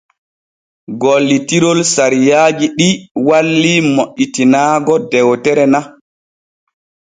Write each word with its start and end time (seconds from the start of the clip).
Gollirol 1.01 1.79
saawariiji 1.93 2.65
ɗi 2.77 2.87
walli 3.27 3.73
moƴƴitinaago 3.95 4.95
dewtere 5.11 5.65
na. 5.73 5.79